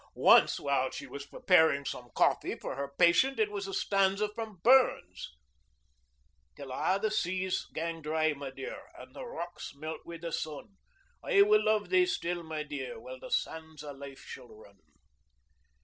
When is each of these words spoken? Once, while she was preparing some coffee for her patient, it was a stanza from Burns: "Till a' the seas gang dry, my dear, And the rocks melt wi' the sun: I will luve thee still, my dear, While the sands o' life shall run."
Once, 0.15 0.59
while 0.59 0.89
she 0.89 1.05
was 1.05 1.27
preparing 1.27 1.85
some 1.85 2.09
coffee 2.15 2.55
for 2.55 2.75
her 2.75 2.91
patient, 2.97 3.37
it 3.39 3.51
was 3.51 3.67
a 3.67 3.71
stanza 3.75 4.27
from 4.33 4.59
Burns: 4.63 5.35
"Till 6.55 6.71
a' 6.71 6.99
the 6.99 7.11
seas 7.11 7.67
gang 7.71 8.01
dry, 8.01 8.33
my 8.33 8.49
dear, 8.49 8.87
And 8.97 9.13
the 9.13 9.23
rocks 9.27 9.75
melt 9.75 10.01
wi' 10.03 10.17
the 10.17 10.31
sun: 10.31 10.69
I 11.23 11.43
will 11.43 11.61
luve 11.61 11.89
thee 11.89 12.07
still, 12.07 12.41
my 12.41 12.63
dear, 12.63 12.99
While 12.99 13.19
the 13.19 13.29
sands 13.29 13.83
o' 13.83 13.91
life 13.93 14.23
shall 14.25 14.47
run." 14.49 14.79